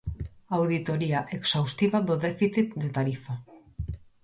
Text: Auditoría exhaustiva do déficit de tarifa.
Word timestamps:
Auditoría 0.57 1.19
exhaustiva 1.37 1.97
do 2.07 2.15
déficit 2.25 2.67
de 2.81 2.89
tarifa. 2.97 3.33